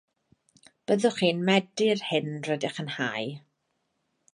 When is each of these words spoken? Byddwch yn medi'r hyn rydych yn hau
Byddwch 0.91 1.21
yn 1.27 1.45
medi'r 1.51 2.03
hyn 2.09 2.35
rydych 2.51 2.83
yn 2.87 2.93
hau 2.99 3.31